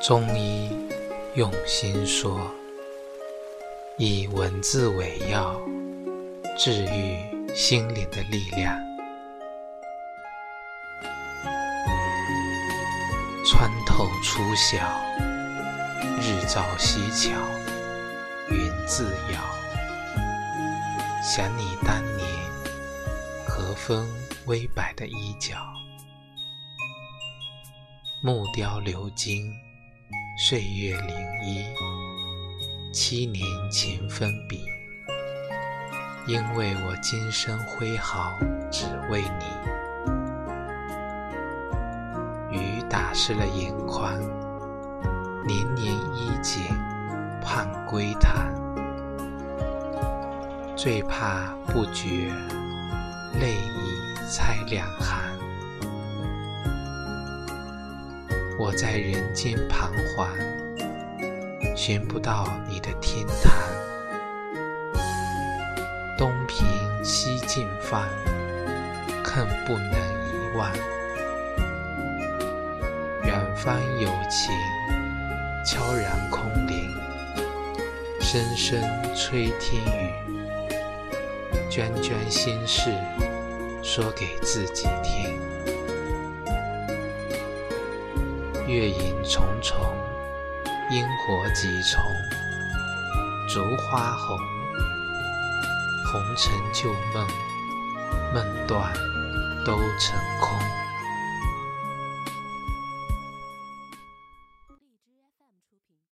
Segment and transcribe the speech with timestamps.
[0.00, 0.70] 中医
[1.34, 2.40] 用心说，
[3.96, 5.60] 以文字为药，
[6.56, 7.18] 治愈
[7.52, 8.78] 心灵的力量。
[13.44, 14.78] 穿透初晓，
[16.20, 17.36] 日照西桥，
[18.50, 19.40] 云自摇。
[21.24, 22.24] 想你当年
[23.48, 24.08] 和风
[24.46, 25.56] 微摆的衣角，
[28.22, 29.52] 木雕鎏金。
[30.40, 31.64] 岁月零一，
[32.92, 34.64] 七年前分笔，
[36.28, 38.38] 因为我今生挥毫
[38.70, 39.44] 只为你。
[42.56, 44.16] 雨打湿了眼眶，
[45.44, 46.62] 年年衣锦
[47.42, 48.48] 盼归堂，
[50.76, 52.32] 最怕不觉
[53.40, 55.27] 泪已拆两行。
[58.58, 60.28] 我在人间彷徨，
[61.76, 63.52] 寻不到你的天堂。
[66.18, 66.66] 东平
[67.04, 68.02] 西尽放，
[69.22, 70.72] 恨不能遗忘。
[73.22, 74.52] 远方有情，
[75.64, 76.90] 悄然空灵，
[78.20, 78.82] 声声
[79.14, 80.12] 催天雨。
[81.70, 82.90] 涓涓心事，
[83.84, 85.38] 说给自己听。
[88.68, 89.78] 月影重重，
[90.90, 92.02] 烟火几重，
[93.48, 94.38] 烛花红，
[96.12, 97.26] 红尘旧梦，
[98.34, 98.92] 梦断
[99.64, 100.60] 都成空。